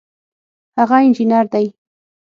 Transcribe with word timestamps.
هغه 0.79 0.95
انجینر 1.05 1.45
دی 1.51 1.65